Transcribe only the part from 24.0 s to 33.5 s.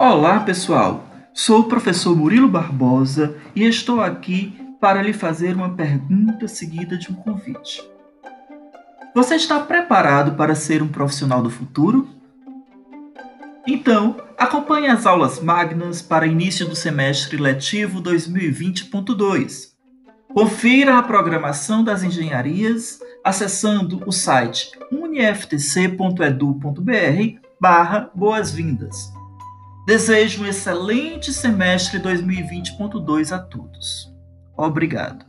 o site uniftc.edu.br barra boas-vindas. Desejo um excelente semestre 2020.2 a